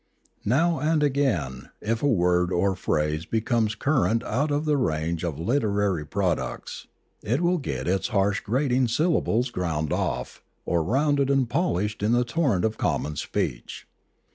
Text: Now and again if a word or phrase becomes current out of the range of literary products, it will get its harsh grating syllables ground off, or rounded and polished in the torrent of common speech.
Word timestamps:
Now 0.45 0.79
and 0.79 1.03
again 1.03 1.69
if 1.79 2.01
a 2.01 2.07
word 2.07 2.51
or 2.51 2.75
phrase 2.75 3.27
becomes 3.27 3.75
current 3.75 4.23
out 4.23 4.49
of 4.49 4.65
the 4.65 4.75
range 4.75 5.23
of 5.23 5.37
literary 5.39 6.07
products, 6.07 6.87
it 7.21 7.39
will 7.39 7.59
get 7.59 7.87
its 7.87 8.07
harsh 8.07 8.39
grating 8.39 8.87
syllables 8.87 9.51
ground 9.51 9.93
off, 9.93 10.41
or 10.65 10.81
rounded 10.83 11.29
and 11.29 11.47
polished 11.47 12.01
in 12.01 12.13
the 12.13 12.25
torrent 12.25 12.65
of 12.65 12.79
common 12.79 13.15
speech. 13.15 13.85